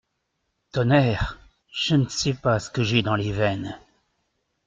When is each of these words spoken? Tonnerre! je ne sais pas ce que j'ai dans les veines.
Tonnerre! 0.71 1.37
je 1.71 1.95
ne 1.95 2.07
sais 2.07 2.33
pas 2.33 2.57
ce 2.57 2.71
que 2.71 2.81
j'ai 2.81 3.03
dans 3.03 3.13
les 3.15 3.31
veines. 3.31 3.77